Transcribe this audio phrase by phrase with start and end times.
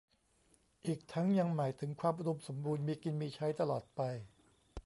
[0.85, 4.01] อีกทั้งยังหมายถึงความอุดมสมบูรณ์ มีกินมีใช้ตลอดไป